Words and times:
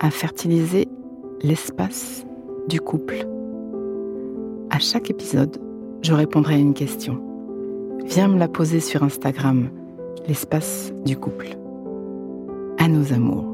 à 0.00 0.10
fertiliser 0.10 0.88
l'espace 1.42 2.24
du 2.68 2.80
couple. 2.80 3.26
À 4.70 4.78
chaque 4.78 5.10
épisode, 5.10 5.60
je 6.02 6.12
répondrai 6.12 6.54
à 6.54 6.58
une 6.58 6.74
question. 6.74 7.22
Viens 8.04 8.28
me 8.28 8.38
la 8.38 8.48
poser 8.48 8.80
sur 8.80 9.02
Instagram, 9.02 9.70
l'espace 10.26 10.92
du 11.04 11.16
couple. 11.16 11.48
À 12.78 12.88
nos 12.88 13.12
amours. 13.12 13.44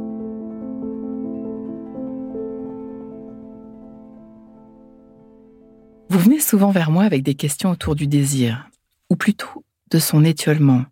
Vous 6.10 6.18
venez 6.18 6.40
souvent 6.40 6.70
vers 6.70 6.90
moi 6.90 7.04
avec 7.04 7.22
des 7.22 7.34
questions 7.34 7.70
autour 7.70 7.94
du 7.94 8.06
désir, 8.06 8.68
ou 9.10 9.16
plutôt 9.16 9.64
de 9.90 9.98
son 9.98 10.24
étiolement 10.24 10.84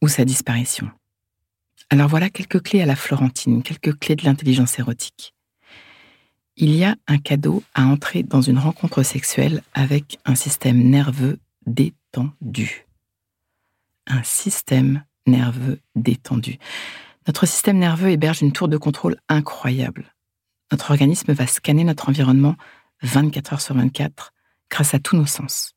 ou 0.00 0.08
sa 0.08 0.24
disparition. 0.24 0.88
Alors 1.92 2.08
voilà 2.08 2.30
quelques 2.30 2.62
clés 2.62 2.80
à 2.80 2.86
la 2.86 2.96
Florentine, 2.96 3.62
quelques 3.62 3.98
clés 3.98 4.16
de 4.16 4.24
l'intelligence 4.24 4.78
érotique. 4.78 5.34
Il 6.56 6.74
y 6.74 6.84
a 6.84 6.96
un 7.06 7.18
cadeau 7.18 7.62
à 7.74 7.84
entrer 7.84 8.22
dans 8.22 8.40
une 8.40 8.56
rencontre 8.56 9.02
sexuelle 9.02 9.62
avec 9.74 10.18
un 10.24 10.34
système 10.34 10.78
nerveux 10.78 11.38
détendu. 11.66 12.86
Un 14.06 14.22
système 14.22 15.04
nerveux 15.26 15.80
détendu. 15.94 16.58
Notre 17.26 17.44
système 17.44 17.76
nerveux 17.76 18.08
héberge 18.08 18.40
une 18.40 18.52
tour 18.52 18.68
de 18.68 18.78
contrôle 18.78 19.18
incroyable. 19.28 20.14
Notre 20.70 20.92
organisme 20.92 21.34
va 21.34 21.46
scanner 21.46 21.84
notre 21.84 22.08
environnement 22.08 22.56
24 23.02 23.52
heures 23.52 23.60
sur 23.60 23.74
24 23.74 24.32
grâce 24.70 24.94
à 24.94 24.98
tous 24.98 25.14
nos 25.14 25.26
sens. 25.26 25.74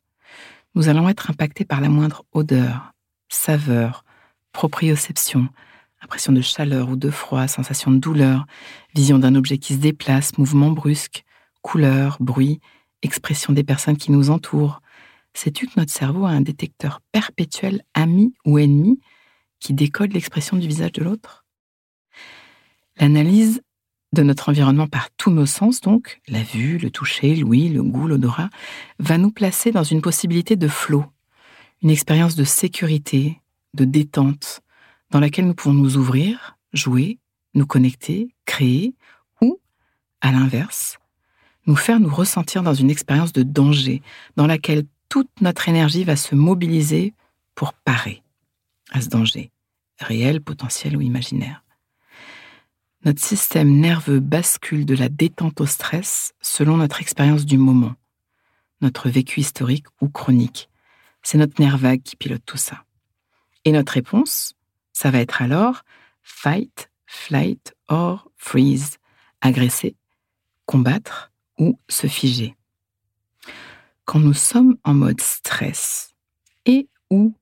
Nous 0.75 0.87
allons 0.87 1.09
être 1.09 1.29
impactés 1.29 1.65
par 1.65 1.81
la 1.81 1.89
moindre 1.89 2.23
odeur, 2.31 2.93
saveur, 3.27 4.05
proprioception, 4.53 5.49
impression 6.01 6.31
de 6.31 6.41
chaleur 6.41 6.89
ou 6.89 6.95
de 6.95 7.09
froid, 7.09 7.47
sensation 7.47 7.91
de 7.91 7.97
douleur, 7.97 8.45
vision 8.93 9.19
d'un 9.19 9.35
objet 9.35 9.57
qui 9.57 9.73
se 9.73 9.79
déplace, 9.79 10.37
mouvement 10.37 10.71
brusque, 10.71 11.23
couleur, 11.61 12.17
bruit, 12.19 12.59
expression 13.01 13.53
des 13.53 13.63
personnes 13.63 13.97
qui 13.97 14.11
nous 14.11 14.29
entourent. 14.29 14.81
Sais-tu 15.33 15.67
que 15.67 15.73
notre 15.77 15.91
cerveau 15.91 16.25
a 16.25 16.29
un 16.29 16.41
détecteur 16.41 17.01
perpétuel 17.11 17.81
ami 17.93 18.33
ou 18.45 18.59
ennemi 18.59 18.99
qui 19.59 19.73
décode 19.73 20.13
l'expression 20.13 20.57
du 20.57 20.67
visage 20.67 20.93
de 20.93 21.03
l'autre 21.03 21.45
L'analyse 22.97 23.61
de 24.13 24.23
notre 24.23 24.49
environnement 24.49 24.87
par 24.87 25.09
tous 25.17 25.31
nos 25.31 25.45
sens, 25.45 25.81
donc, 25.81 26.21
la 26.27 26.41
vue, 26.41 26.77
le 26.77 26.89
toucher, 26.89 27.35
l'ouïe, 27.35 27.69
le 27.69 27.83
goût, 27.83 28.07
l'odorat, 28.07 28.49
va 28.99 29.17
nous 29.17 29.31
placer 29.31 29.71
dans 29.71 29.83
une 29.83 30.01
possibilité 30.01 30.55
de 30.55 30.67
flow, 30.67 31.05
une 31.81 31.89
expérience 31.89 32.35
de 32.35 32.45
sécurité, 32.45 33.41
de 33.73 33.83
détente, 33.83 34.61
dans 35.15 35.21
laquelle 35.21 35.47
nous 35.47 35.53
pouvons 35.53 35.75
nous 35.75 35.95
ouvrir, 35.95 36.57
jouer, 36.73 37.19
nous 37.53 37.65
connecter, 37.65 38.35
créer, 38.43 38.95
ou, 39.39 39.61
à 40.19 40.33
l'inverse, 40.33 40.97
nous 41.67 41.77
faire 41.77 42.01
nous 42.01 42.13
ressentir 42.13 42.63
dans 42.63 42.73
une 42.73 42.89
expérience 42.89 43.31
de 43.31 43.41
danger, 43.41 44.01
dans 44.35 44.45
laquelle 44.45 44.83
toute 45.07 45.29
notre 45.39 45.69
énergie 45.69 46.03
va 46.03 46.17
se 46.17 46.35
mobiliser 46.35 47.13
pour 47.55 47.71
parer 47.71 48.23
à 48.91 48.99
ce 48.99 49.07
danger, 49.07 49.51
réel, 49.99 50.41
potentiel 50.41 50.97
ou 50.97 51.01
imaginaire. 51.01 51.63
Notre 53.05 53.23
système 53.23 53.71
nerveux 53.71 54.19
bascule 54.19 54.85
de 54.85 54.97
la 54.97 55.07
détente 55.07 55.61
au 55.61 55.65
stress 55.65 56.33
selon 56.41 56.75
notre 56.75 56.99
expérience 56.99 57.45
du 57.45 57.57
moment, 57.57 57.95
notre 58.81 59.07
vécu 59.07 59.39
historique 59.39 59.85
ou 60.01 60.09
chronique. 60.09 60.69
C'est 61.23 61.37
notre 61.37 61.61
nerf 61.61 61.77
vague 61.77 62.01
qui 62.01 62.17
pilote 62.17 62.43
tout 62.45 62.57
ça. 62.57 62.83
Et 63.63 63.71
notre 63.71 63.93
réponse, 63.93 64.55
ça 64.95 65.11
va 65.11 65.19
être 65.19 65.41
alors 65.41 65.83
fight, 66.23 66.89
flight 67.05 67.75
or 67.89 68.31
freeze, 68.37 68.97
agresser, 69.41 69.95
combattre 70.65 71.31
ou 71.59 71.77
se 71.89 72.07
figer. 72.07 72.55
Quand 74.05 74.19
nous 74.19 74.33
sommes 74.33 74.77
en 74.85 74.93
mode 74.93 75.19
stress 75.19 76.15
et 76.65 76.87
ou 77.09 77.35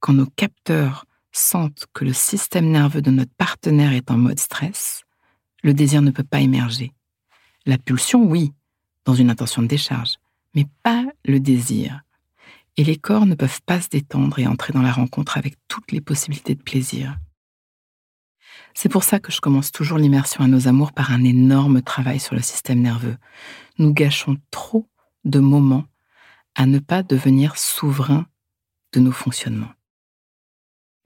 quand 0.00 0.12
nos 0.12 0.26
capteurs 0.26 1.06
sentent 1.32 1.86
que 1.94 2.04
le 2.04 2.12
système 2.12 2.70
nerveux 2.70 3.02
de 3.02 3.10
notre 3.10 3.34
partenaire 3.34 3.94
est 3.94 4.10
en 4.10 4.18
mode 4.18 4.38
stress, 4.38 5.04
le 5.62 5.72
désir 5.72 6.02
ne 6.02 6.10
peut 6.10 6.22
pas 6.24 6.40
émerger. 6.40 6.92
La 7.64 7.78
pulsion, 7.78 8.22
oui, 8.22 8.52
dans 9.06 9.14
une 9.14 9.30
intention 9.30 9.62
de 9.62 9.66
décharge, 9.66 10.16
mais 10.54 10.66
pas 10.82 11.06
le 11.24 11.40
désir 11.40 12.02
et 12.78 12.84
les 12.84 12.96
corps 12.96 13.26
ne 13.26 13.34
peuvent 13.34 13.60
pas 13.66 13.80
se 13.80 13.88
détendre 13.88 14.38
et 14.38 14.46
entrer 14.46 14.72
dans 14.72 14.82
la 14.82 14.92
rencontre 14.92 15.36
avec 15.36 15.56
toutes 15.66 15.90
les 15.90 16.00
possibilités 16.00 16.54
de 16.54 16.62
plaisir. 16.62 17.18
C'est 18.72 18.88
pour 18.88 19.02
ça 19.02 19.18
que 19.18 19.32
je 19.32 19.40
commence 19.40 19.72
toujours 19.72 19.98
l'immersion 19.98 20.44
à 20.44 20.46
nos 20.46 20.68
amours 20.68 20.92
par 20.92 21.10
un 21.10 21.24
énorme 21.24 21.82
travail 21.82 22.20
sur 22.20 22.36
le 22.36 22.40
système 22.40 22.80
nerveux. 22.80 23.16
Nous 23.78 23.92
gâchons 23.92 24.36
trop 24.52 24.88
de 25.24 25.40
moments 25.40 25.86
à 26.54 26.66
ne 26.66 26.78
pas 26.78 27.02
devenir 27.02 27.58
souverains 27.58 28.26
de 28.92 29.00
nos 29.00 29.12
fonctionnements. 29.12 29.72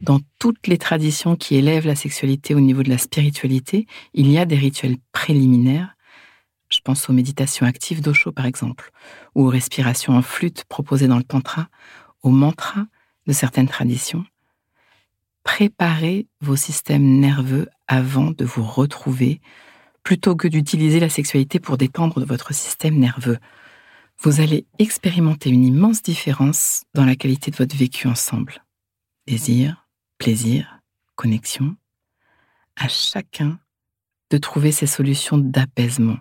Dans 0.00 0.20
toutes 0.38 0.66
les 0.66 0.78
traditions 0.78 1.36
qui 1.36 1.54
élèvent 1.54 1.86
la 1.86 1.96
sexualité 1.96 2.54
au 2.54 2.60
niveau 2.60 2.82
de 2.82 2.90
la 2.90 2.98
spiritualité, 2.98 3.86
il 4.12 4.30
y 4.30 4.36
a 4.36 4.44
des 4.44 4.56
rituels 4.56 4.98
préliminaires 5.12 5.96
je 6.72 6.80
pense 6.80 7.08
aux 7.08 7.12
méditations 7.12 7.66
actives 7.66 8.00
d'Osho, 8.00 8.32
par 8.32 8.46
exemple, 8.46 8.90
ou 9.34 9.44
aux 9.44 9.50
respirations 9.50 10.16
en 10.16 10.22
flûte 10.22 10.64
proposées 10.64 11.08
dans 11.08 11.18
le 11.18 11.24
Tantra, 11.24 11.68
aux 12.22 12.30
mantras 12.30 12.86
de 13.26 13.32
certaines 13.32 13.68
traditions. 13.68 14.24
Préparez 15.44 16.26
vos 16.40 16.56
systèmes 16.56 17.20
nerveux 17.20 17.68
avant 17.88 18.30
de 18.30 18.44
vous 18.44 18.64
retrouver, 18.64 19.40
plutôt 20.02 20.34
que 20.34 20.48
d'utiliser 20.48 21.00
la 21.00 21.08
sexualité 21.08 21.60
pour 21.60 21.76
détendre 21.76 22.24
votre 22.24 22.54
système 22.54 22.98
nerveux. 22.98 23.38
Vous 24.20 24.40
allez 24.40 24.66
expérimenter 24.78 25.50
une 25.50 25.64
immense 25.64 26.02
différence 26.02 26.84
dans 26.94 27.04
la 27.04 27.16
qualité 27.16 27.50
de 27.50 27.56
votre 27.56 27.76
vécu 27.76 28.08
ensemble. 28.08 28.64
Désir, 29.26 29.88
plaisir, 30.18 30.80
connexion. 31.16 31.76
À 32.76 32.88
chacun 32.88 33.58
de 34.30 34.38
trouver 34.38 34.72
ces 34.72 34.86
solutions 34.86 35.38
d'apaisement 35.38 36.18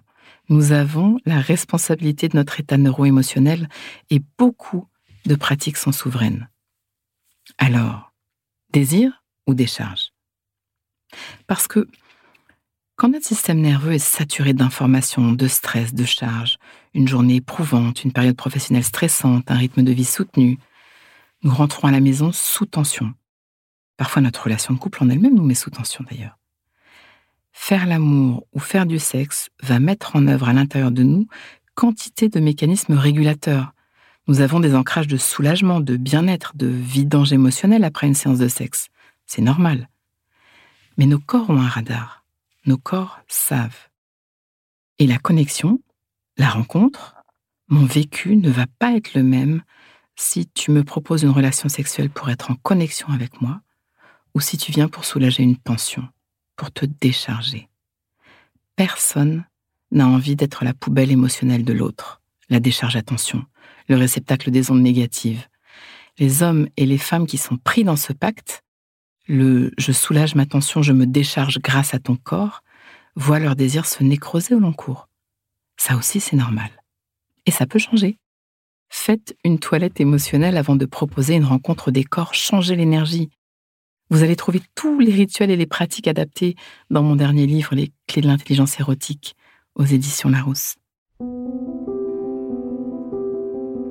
nous 0.49 0.71
avons 0.71 1.17
la 1.25 1.39
responsabilité 1.39 2.27
de 2.27 2.35
notre 2.35 2.59
état 2.59 2.77
neuro-émotionnel 2.77 3.69
et 4.09 4.21
beaucoup 4.37 4.87
de 5.25 5.35
pratiques 5.35 5.77
sont 5.77 5.91
souveraines. 5.91 6.49
Alors, 7.57 8.11
désir 8.71 9.23
ou 9.47 9.53
décharge? 9.53 10.11
Parce 11.47 11.67
que 11.67 11.87
quand 12.95 13.09
notre 13.09 13.25
système 13.25 13.61
nerveux 13.61 13.93
est 13.93 13.99
saturé 13.99 14.53
d'informations, 14.53 15.31
de 15.31 15.47
stress, 15.47 15.93
de 15.93 16.05
charge, 16.05 16.59
une 16.93 17.07
journée 17.07 17.37
éprouvante, 17.37 18.03
une 18.03 18.13
période 18.13 18.35
professionnelle 18.35 18.83
stressante, 18.83 19.49
un 19.49 19.55
rythme 19.55 19.81
de 19.81 19.91
vie 19.91 20.05
soutenu, 20.05 20.59
nous 21.43 21.53
rentrons 21.53 21.87
à 21.87 21.91
la 21.91 21.99
maison 21.99 22.31
sous 22.31 22.65
tension. 22.65 23.13
Parfois 23.97 24.21
notre 24.21 24.43
relation 24.43 24.73
de 24.73 24.79
couple 24.79 25.03
en 25.03 25.09
elle-même 25.09 25.35
nous 25.35 25.45
met 25.45 25.55
sous 25.55 25.71
tension 25.71 26.05
d'ailleurs. 26.09 26.37
Faire 27.51 27.85
l'amour 27.85 28.47
ou 28.53 28.59
faire 28.59 28.85
du 28.85 28.99
sexe 28.99 29.49
va 29.61 29.79
mettre 29.79 30.15
en 30.15 30.27
œuvre 30.27 30.49
à 30.49 30.53
l'intérieur 30.53 30.91
de 30.91 31.03
nous 31.03 31.27
quantité 31.75 32.29
de 32.29 32.39
mécanismes 32.39 32.93
régulateurs. 32.93 33.73
Nous 34.27 34.41
avons 34.41 34.59
des 34.59 34.75
ancrages 34.75 35.07
de 35.07 35.17
soulagement, 35.17 35.79
de 35.79 35.97
bien-être, 35.97 36.55
de 36.55 36.67
vidange 36.67 37.33
émotionnelle 37.33 37.83
après 37.83 38.07
une 38.07 38.13
séance 38.13 38.37
de 38.37 38.47
sexe. 38.47 38.89
C'est 39.25 39.41
normal. 39.41 39.89
Mais 40.97 41.05
nos 41.05 41.19
corps 41.19 41.49
ont 41.49 41.59
un 41.59 41.67
radar. 41.67 42.23
Nos 42.65 42.77
corps 42.77 43.19
savent. 43.27 43.89
Et 44.99 45.07
la 45.07 45.17
connexion, 45.17 45.81
la 46.37 46.49
rencontre, 46.49 47.15
mon 47.67 47.85
vécu 47.85 48.35
ne 48.35 48.49
va 48.49 48.67
pas 48.77 48.95
être 48.95 49.15
le 49.15 49.23
même 49.23 49.63
si 50.15 50.47
tu 50.47 50.71
me 50.71 50.83
proposes 50.83 51.23
une 51.23 51.29
relation 51.29 51.69
sexuelle 51.69 52.09
pour 52.09 52.29
être 52.29 52.51
en 52.51 52.55
connexion 52.55 53.07
avec 53.09 53.41
moi 53.41 53.61
ou 54.35 54.39
si 54.39 54.57
tu 54.57 54.71
viens 54.71 54.87
pour 54.87 55.05
soulager 55.05 55.43
une 55.43 55.57
tension, 55.57 56.07
pour 56.61 56.71
te 56.71 56.85
décharger. 56.85 57.69
Personne 58.75 59.45
n'a 59.89 60.07
envie 60.07 60.35
d'être 60.35 60.63
la 60.63 60.75
poubelle 60.75 61.09
émotionnelle 61.09 61.65
de 61.65 61.73
l'autre, 61.73 62.21
la 62.49 62.59
décharge 62.59 62.95
à 62.95 63.01
tension, 63.01 63.43
le 63.89 63.95
réceptacle 63.95 64.51
des 64.51 64.69
ondes 64.69 64.83
négatives. 64.83 65.47
Les 66.19 66.43
hommes 66.43 66.69
et 66.77 66.85
les 66.85 66.99
femmes 66.99 67.25
qui 67.25 67.39
sont 67.39 67.57
pris 67.57 67.83
dans 67.83 67.95
ce 67.95 68.13
pacte, 68.13 68.61
le 69.27 69.71
je 69.79 69.91
soulage 69.91 70.35
ma 70.35 70.45
tension, 70.45 70.83
je 70.83 70.93
me 70.93 71.07
décharge 71.07 71.57
grâce 71.57 71.95
à 71.95 71.99
ton 71.99 72.15
corps, 72.15 72.61
voient 73.15 73.39
leur 73.39 73.55
désir 73.55 73.87
se 73.87 74.03
nécroser 74.03 74.53
au 74.53 74.59
long 74.59 74.71
cours. 74.71 75.09
Ça 75.77 75.95
aussi, 75.95 76.19
c'est 76.19 76.35
normal. 76.35 76.69
Et 77.47 77.51
ça 77.51 77.65
peut 77.65 77.79
changer. 77.79 78.19
Faites 78.87 79.35
une 79.43 79.57
toilette 79.57 79.99
émotionnelle 79.99 80.57
avant 80.57 80.75
de 80.75 80.85
proposer 80.85 81.33
une 81.33 81.45
rencontre 81.45 81.89
des 81.89 82.03
corps, 82.03 82.35
changez 82.35 82.75
l'énergie. 82.75 83.31
Vous 84.11 84.23
allez 84.23 84.35
trouver 84.35 84.61
tous 84.75 84.99
les 84.99 85.13
rituels 85.13 85.51
et 85.51 85.55
les 85.55 85.65
pratiques 85.65 86.09
adaptés 86.09 86.55
dans 86.89 87.01
mon 87.01 87.15
dernier 87.15 87.47
livre, 87.47 87.75
Les 87.75 87.93
clés 88.07 88.21
de 88.21 88.27
l'intelligence 88.27 88.77
érotique, 88.77 89.37
aux 89.75 89.85
éditions 89.85 90.29
Larousse. 90.29 90.75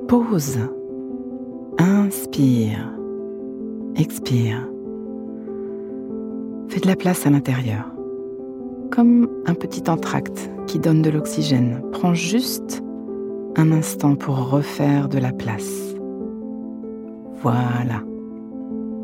Pause. 0.07 0.59
Inspire. 1.79 2.93
Expire. 3.95 4.69
Fais 6.69 6.81
de 6.81 6.87
la 6.87 6.95
place 6.95 7.25
à 7.25 7.31
l'intérieur. 7.31 7.91
Comme 8.91 9.27
un 9.47 9.55
petit 9.55 9.89
entracte 9.89 10.51
qui 10.67 10.77
donne 10.77 11.01
de 11.01 11.09
l'oxygène. 11.09 11.81
Prends 11.93 12.13
juste 12.13 12.83
un 13.55 13.71
instant 13.71 14.15
pour 14.15 14.51
refaire 14.51 15.09
de 15.09 15.17
la 15.17 15.31
place. 15.31 15.95
Voilà. 17.41 18.03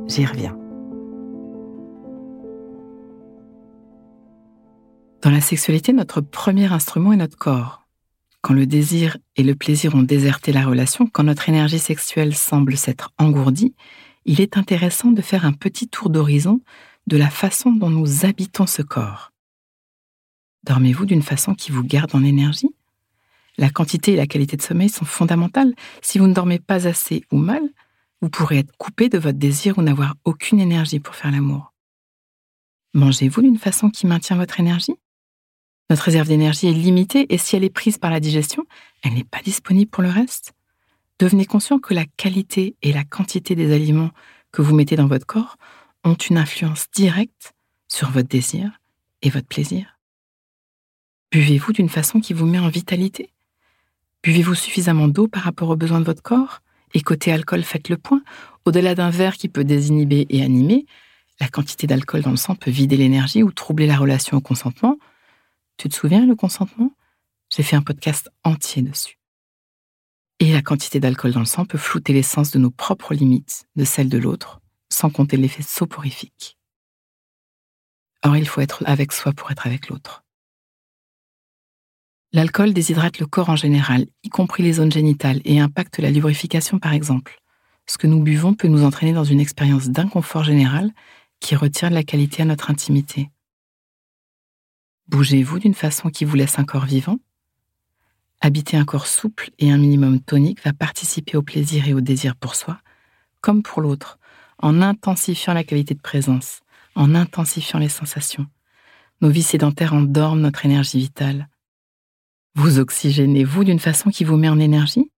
J'y 0.06 0.24
reviens. 0.24 0.56
Dans 5.28 5.34
la 5.34 5.42
sexualité, 5.42 5.92
notre 5.92 6.22
premier 6.22 6.72
instrument 6.72 7.12
est 7.12 7.18
notre 7.18 7.38
corps. 7.38 7.86
Quand 8.42 8.54
le 8.54 8.66
désir 8.66 9.18
et 9.36 9.44
le 9.44 9.56
plaisir 9.56 9.94
ont 9.94 10.02
déserté 10.02 10.54
la 10.54 10.66
relation, 10.66 11.06
quand 11.06 11.26
notre 11.26 11.50
énergie 11.50 11.80
sexuelle 11.80 12.34
semble 12.34 12.78
s'être 12.78 13.12
engourdie, 13.18 13.76
il 14.24 14.40
est 14.40 14.56
intéressant 14.56 15.12
de 15.12 15.22
faire 15.22 15.44
un 15.44 15.52
petit 15.52 15.90
tour 15.90 16.10
d'horizon 16.10 16.62
de 17.08 17.18
la 17.18 17.30
façon 17.30 17.74
dont 17.74 17.90
nous 17.90 18.26
habitons 18.26 18.68
ce 18.68 18.82
corps. 18.82 19.34
Dormez-vous 20.64 21.06
d'une 21.06 21.22
façon 21.22 21.56
qui 21.56 21.74
vous 21.74 21.84
garde 21.84 22.16
en 22.16 22.24
énergie? 22.24 22.74
La 23.58 23.70
quantité 23.70 24.14
et 24.14 24.16
la 24.16 24.28
qualité 24.28 24.56
de 24.56 24.62
sommeil 24.62 24.88
sont 24.88 25.04
fondamentales. 25.04 25.74
Si 26.02 26.20
vous 26.20 26.28
ne 26.28 26.34
dormez 26.34 26.60
pas 26.60 26.88
assez 26.88 27.26
ou 27.34 27.38
mal, 27.38 27.64
vous 28.22 28.30
pourrez 28.30 28.60
être 28.60 28.72
coupé 28.78 29.10
de 29.10 29.18
votre 29.18 29.38
désir 29.38 29.78
ou 29.78 29.82
n'avoir 29.82 30.16
aucune 30.24 30.62
énergie 30.62 31.02
pour 31.02 31.16
faire 31.16 31.32
l'amour. 31.32 31.74
Mangez-vous 32.94 33.42
d'une 33.42 33.58
façon 33.58 33.90
qui 33.90 34.08
maintient 34.08 34.38
votre 34.38 34.62
énergie? 34.62 34.96
Notre 35.90 36.04
réserve 36.04 36.28
d'énergie 36.28 36.68
est 36.68 36.74
limitée 36.74 37.34
et 37.34 37.38
si 37.38 37.56
elle 37.56 37.64
est 37.64 37.70
prise 37.70 37.98
par 37.98 38.12
la 38.12 38.20
digestion, 38.20 38.66
elle 39.04 39.14
n'est 39.14 39.24
pas 39.24 39.42
disponible 39.42 39.90
pour 39.90 40.04
le 40.04 40.10
reste. 40.10 40.54
Devenez 41.20 41.46
conscient 41.46 41.80
que 41.80 41.94
la 41.94 42.06
qualité 42.06 42.76
et 42.82 42.94
la 42.94 43.04
quantité 43.04 43.56
des 43.56 43.74
aliments 43.74 44.12
que 44.52 44.62
vous 44.62 44.76
mettez 44.76 44.96
dans 44.96 45.08
votre 45.08 45.26
corps 45.26 45.58
ont 46.04 46.16
une 46.16 46.38
influence 46.38 46.88
directe 46.94 47.54
sur 47.88 48.12
votre 48.12 48.28
désir 48.28 48.80
et 49.22 49.30
votre 49.30 49.48
plaisir. 49.48 49.98
Buvez-vous 51.32 51.74
d'une 51.74 51.90
façon 51.90 52.20
qui 52.20 52.34
vous 52.34 52.46
met 52.46 52.60
en 52.60 52.70
vitalité? 52.70 53.32
Buvez-vous 54.24 54.56
suffisamment 54.56 55.08
d'eau 55.08 55.28
par 55.28 55.44
rapport 55.44 55.70
aux 55.70 55.76
besoins 55.76 56.00
de 56.00 56.06
votre 56.06 56.22
corps? 56.22 56.62
Et 56.94 57.02
côté 57.02 57.32
alcool, 57.32 57.64
faites 57.64 57.90
le 57.90 57.98
point. 57.98 58.22
Au-delà 58.66 58.96
d'un 58.96 59.10
verre 59.10 59.36
qui 59.36 59.50
peut 59.50 59.66
désinhiber 59.66 60.26
et 60.30 60.42
animer, 60.42 60.86
la 61.40 61.50
quantité 61.50 61.86
d'alcool 61.86 62.22
dans 62.22 62.32
le 62.32 62.38
sang 62.38 62.56
peut 62.56 62.72
vider 62.72 62.98
l'énergie 62.98 63.44
ou 63.44 63.52
troubler 63.52 63.88
la 63.88 63.98
relation 63.98 64.38
au 64.38 64.42
consentement, 64.42 64.98
tu 65.78 65.90
te 65.90 65.96
souviens, 65.96 66.26
le 66.26 66.36
consentement? 66.36 66.92
J'ai 67.56 67.64
fait 67.64 67.76
un 67.76 67.82
podcast 67.82 68.30
entier 68.44 68.82
dessus. 68.82 69.20
Et 70.40 70.52
la 70.52 70.62
quantité 70.62 71.00
d'alcool 71.00 71.32
dans 71.32 71.40
le 71.40 71.46
sang 71.46 71.66
peut 71.66 71.78
flouter 71.78 72.14
l'essence 72.14 72.52
de 72.52 72.60
nos 72.60 72.70
propres 72.72 73.14
limites, 73.14 73.66
de 73.76 73.86
celles 73.86 74.10
de 74.10 74.18
l'autre, 74.18 74.60
sans 74.92 75.10
compter 75.10 75.38
l'effet 75.38 75.64
soporifique. 75.64 76.58
Or, 78.24 78.36
il 78.36 78.48
faut 78.48 78.62
être 78.62 78.84
avec 78.86 79.12
soi 79.14 79.34
pour 79.34 79.52
être 79.52 79.66
avec 79.66 79.88
l'autre. 79.88 80.24
L'alcool 82.34 82.74
déshydrate 82.74 83.20
le 83.20 83.26
corps 83.26 83.50
en 83.50 83.56
général, 83.56 84.06
y 84.24 84.30
compris 84.30 84.64
les 84.64 84.74
zones 84.74 84.92
génitales, 84.92 85.42
et 85.46 85.60
impacte 85.60 86.00
la 86.00 86.12
lubrification 86.12 86.78
par 86.78 86.94
exemple. 86.94 87.40
Ce 87.88 87.98
que 87.98 88.08
nous 88.08 88.22
buvons 88.22 88.54
peut 88.54 88.68
nous 88.68 88.84
entraîner 88.84 89.14
dans 89.14 89.24
une 89.24 89.40
expérience 89.40 89.90
d'inconfort 89.90 90.44
général 90.44 90.92
qui 91.40 91.56
retire 91.56 91.90
de 91.90 91.96
la 91.96 92.04
qualité 92.04 92.42
à 92.42 92.46
notre 92.46 92.70
intimité. 92.70 93.30
Bougez-vous 95.10 95.60
d'une 95.60 95.74
façon 95.74 96.10
qui 96.10 96.26
vous 96.26 96.36
laisse 96.36 96.60
un 96.60 96.66
corps 96.66 96.86
vivant 96.86 97.18
Habiter 98.42 98.76
un 98.76 98.84
corps 98.84 99.08
souple 99.08 99.52
et 99.58 99.72
un 99.72 99.78
minimum 99.78 100.20
tonique 100.20 100.64
va 100.64 100.74
participer 100.74 101.38
au 101.38 101.42
plaisir 101.42 101.88
et 101.88 101.94
au 101.94 102.02
désir 102.02 102.36
pour 102.36 102.56
soi, 102.56 102.80
comme 103.42 103.64
pour 103.64 103.82
l'autre, 103.82 104.20
en 104.60 104.82
intensifiant 104.82 105.54
la 105.54 105.64
qualité 105.64 105.94
de 105.94 106.02
présence, 106.02 106.60
en 106.96 107.16
intensifiant 107.16 107.80
les 107.80 107.90
sensations. 107.90 108.48
Nos 109.22 109.30
vies 109.30 109.44
sédentaires 109.44 109.94
endorment 109.94 110.42
notre 110.42 110.66
énergie 110.66 111.00
vitale. 111.00 111.48
Vous 112.56 112.80
oxygénez-vous 112.80 113.64
d'une 113.64 113.80
façon 113.80 114.10
qui 114.10 114.26
vous 114.26 114.36
met 114.36 114.50
en 114.50 114.60
énergie? 114.60 115.10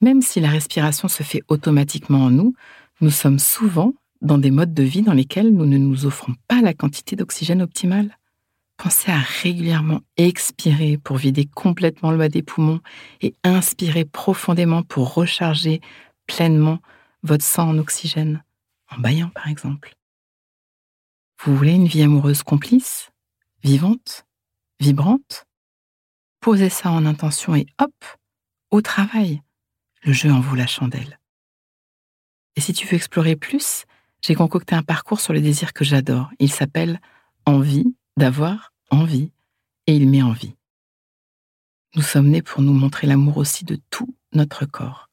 Même 0.00 0.20
si 0.20 0.40
la 0.40 0.50
respiration 0.50 1.06
se 1.06 1.22
fait 1.22 1.42
automatiquement 1.48 2.24
en 2.24 2.30
nous, 2.30 2.54
nous 3.00 3.10
sommes 3.10 3.38
souvent 3.38 3.94
dans 4.20 4.38
des 4.38 4.50
modes 4.50 4.74
de 4.74 4.82
vie 4.82 5.02
dans 5.02 5.12
lesquels 5.12 5.54
nous 5.54 5.66
ne 5.66 5.78
nous 5.78 6.06
offrons 6.06 6.34
pas 6.48 6.60
la 6.60 6.74
quantité 6.74 7.14
d'oxygène 7.14 7.62
optimale. 7.62 8.18
Pensez 8.76 9.10
à 9.10 9.18
régulièrement 9.18 10.00
expirer 10.16 10.98
pour 10.98 11.16
vider 11.16 11.46
complètement 11.46 12.10
le 12.10 12.18
bas 12.18 12.28
des 12.28 12.42
poumons 12.42 12.80
et 13.22 13.34
inspirer 13.42 14.04
profondément 14.04 14.82
pour 14.82 15.14
recharger 15.14 15.80
pleinement 16.26 16.80
votre 17.22 17.44
sang 17.44 17.70
en 17.70 17.78
oxygène, 17.78 18.44
en 18.90 18.98
baillant 18.98 19.30
par 19.30 19.48
exemple. 19.48 19.94
Vous 21.42 21.56
voulez 21.56 21.72
une 21.72 21.86
vie 21.86 22.02
amoureuse 22.02 22.42
complice, 22.42 23.10
vivante, 23.62 24.26
vibrante? 24.80 25.46
Posez 26.40 26.68
ça 26.68 26.90
en 26.90 27.06
intention 27.06 27.54
et 27.54 27.66
hop, 27.80 27.94
au 28.70 28.80
travail. 28.80 29.42
Le 30.02 30.12
jeu 30.12 30.30
en 30.30 30.40
vaut 30.40 30.54
la 30.54 30.66
chandelle. 30.66 31.18
Et 32.56 32.60
si 32.60 32.72
tu 32.72 32.86
veux 32.86 32.94
explorer 32.94 33.36
plus, 33.36 33.84
j'ai 34.22 34.34
concocté 34.34 34.74
un 34.74 34.82
parcours 34.82 35.20
sur 35.20 35.32
le 35.32 35.40
désir 35.40 35.72
que 35.72 35.84
j'adore. 35.84 36.30
Il 36.38 36.52
s'appelle 36.52 37.00
Envie 37.44 37.94
d'avoir 38.16 38.72
envie 38.90 39.30
et 39.86 39.96
il 39.96 40.08
met 40.08 40.22
envie. 40.22 40.54
Nous 41.94 42.02
sommes 42.02 42.28
nés 42.28 42.42
pour 42.42 42.62
nous 42.62 42.72
montrer 42.72 43.06
l'amour 43.06 43.38
aussi 43.38 43.64
de 43.64 43.78
tout 43.90 44.14
notre 44.32 44.66
corps, 44.66 45.08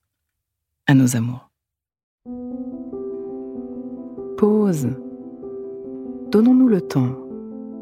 à 0.87 0.93
nos 0.93 1.15
amours. 1.15 1.49
Pause. 4.37 4.89
Donnons-nous 6.31 6.67
le 6.67 6.81
temps, 6.81 7.15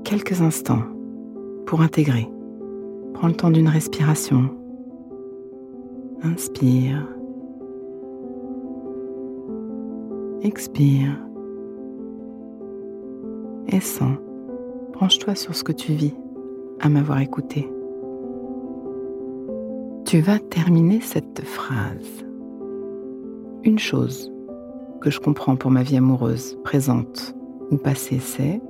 quelques 0.04 0.42
instants, 0.42 0.84
pour 1.66 1.82
intégrer. 1.82 2.28
Prends 3.14 3.28
le 3.28 3.36
temps 3.36 3.52
d'une 3.52 3.70
respiration. 3.70 4.56
Inspire. 6.24 7.08
Expire. 10.44 11.18
Et 13.68 13.80
sens. 13.80 14.18
Branche-toi 15.02 15.34
sur 15.34 15.56
ce 15.56 15.64
que 15.64 15.72
tu 15.72 15.94
vis 15.94 16.14
à 16.80 16.88
m'avoir 16.88 17.22
écouté. 17.22 17.68
Tu 20.06 20.20
vas 20.20 20.38
terminer 20.38 21.02
cette 21.02 21.42
phrase. 21.44 22.24
Une 23.64 23.80
chose 23.80 24.32
que 25.02 25.10
je 25.10 25.20
comprends 25.20 25.56
pour 25.56 25.72
ma 25.72 25.82
vie 25.82 25.98
amoureuse, 25.98 26.56
présente 26.64 27.36
ou 27.72 27.78
passée, 27.78 28.20
c'est 28.20 28.62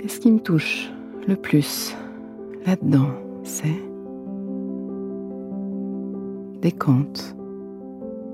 et 0.00 0.08
ce 0.08 0.18
qui 0.18 0.32
me 0.32 0.40
touche 0.40 0.90
le 1.28 1.36
plus 1.36 1.94
là-dedans, 2.66 3.10
c'est 3.44 3.80
décompte 6.60 7.36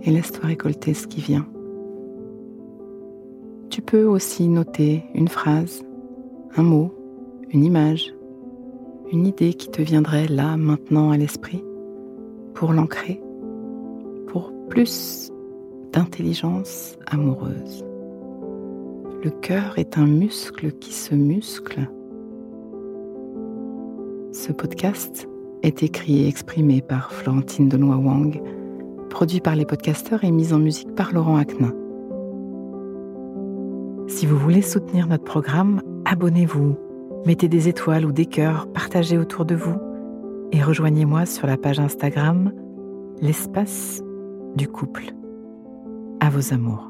et 0.02 0.12
laisse-toi 0.12 0.46
récolter 0.46 0.94
ce 0.94 1.06
qui 1.06 1.20
vient. 1.20 1.46
Peux 3.90 4.04
aussi 4.04 4.46
noter 4.46 5.02
une 5.16 5.26
phrase, 5.26 5.82
un 6.54 6.62
mot, 6.62 6.94
une 7.48 7.64
image, 7.64 8.14
une 9.10 9.26
idée 9.26 9.52
qui 9.52 9.68
te 9.68 9.82
viendrait 9.82 10.28
là, 10.28 10.56
maintenant 10.56 11.10
à 11.10 11.16
l'esprit, 11.16 11.64
pour 12.54 12.72
l'ancrer, 12.72 13.20
pour 14.28 14.52
plus 14.68 15.32
d'intelligence 15.92 16.98
amoureuse. 17.08 17.84
Le 19.24 19.30
cœur 19.30 19.76
est 19.76 19.98
un 19.98 20.06
muscle 20.06 20.70
qui 20.70 20.92
se 20.92 21.16
muscle 21.16 21.90
Ce 24.30 24.52
podcast 24.52 25.28
est 25.64 25.82
écrit 25.82 26.22
et 26.22 26.28
exprimé 26.28 26.80
par 26.80 27.12
Florentine 27.12 27.68
Denois 27.68 27.96
Wang, 27.96 28.40
produit 29.08 29.40
par 29.40 29.56
les 29.56 29.66
podcasteurs 29.66 30.22
et 30.22 30.30
mis 30.30 30.52
en 30.52 30.60
musique 30.60 30.94
par 30.94 31.12
Laurent 31.12 31.38
Aknin. 31.38 31.74
Si 34.10 34.26
vous 34.26 34.36
voulez 34.36 34.60
soutenir 34.60 35.06
notre 35.06 35.22
programme, 35.22 35.80
abonnez-vous, 36.04 36.76
mettez 37.26 37.48
des 37.48 37.68
étoiles 37.68 38.04
ou 38.04 38.10
des 38.10 38.26
cœurs, 38.26 38.66
partagez 38.72 39.16
autour 39.16 39.44
de 39.44 39.54
vous 39.54 39.76
et 40.50 40.60
rejoignez-moi 40.60 41.26
sur 41.26 41.46
la 41.46 41.56
page 41.56 41.78
Instagram 41.78 42.52
L'espace 43.22 44.02
du 44.56 44.66
couple. 44.66 45.12
À 46.18 46.28
vos 46.28 46.52
amours. 46.52 46.89